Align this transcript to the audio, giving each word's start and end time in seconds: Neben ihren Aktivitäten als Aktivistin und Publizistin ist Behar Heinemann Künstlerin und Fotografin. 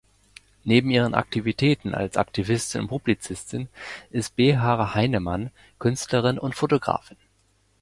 Neben 0.63 0.89
ihren 0.89 1.13
Aktivitäten 1.13 1.93
als 1.93 2.17
Aktivistin 2.17 2.81
und 2.81 2.87
Publizistin 2.87 3.67
ist 4.09 4.35
Behar 4.35 4.95
Heinemann 4.95 5.51
Künstlerin 5.77 6.39
und 6.39 6.55
Fotografin. 6.55 7.17